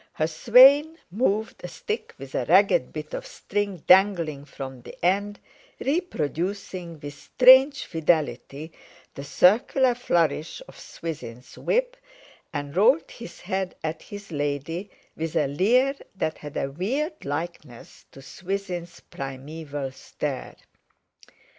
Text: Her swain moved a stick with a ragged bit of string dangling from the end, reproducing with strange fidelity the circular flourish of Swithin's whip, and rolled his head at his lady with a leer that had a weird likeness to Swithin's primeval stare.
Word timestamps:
Her 0.13 0.25
swain 0.25 0.97
moved 1.11 1.63
a 1.63 1.67
stick 1.67 2.15
with 2.17 2.33
a 2.33 2.45
ragged 2.45 2.91
bit 2.91 3.13
of 3.13 3.23
string 3.27 3.83
dangling 3.85 4.45
from 4.45 4.81
the 4.81 4.97
end, 5.05 5.39
reproducing 5.79 6.99
with 6.99 7.13
strange 7.13 7.85
fidelity 7.85 8.71
the 9.13 9.23
circular 9.23 9.93
flourish 9.93 10.59
of 10.67 10.79
Swithin's 10.79 11.55
whip, 11.55 11.95
and 12.51 12.75
rolled 12.75 13.11
his 13.11 13.41
head 13.41 13.75
at 13.83 14.01
his 14.01 14.31
lady 14.31 14.89
with 15.15 15.35
a 15.35 15.45
leer 15.45 15.95
that 16.15 16.39
had 16.39 16.57
a 16.57 16.71
weird 16.71 17.23
likeness 17.23 18.03
to 18.11 18.23
Swithin's 18.23 19.01
primeval 19.01 19.91
stare. 19.91 20.55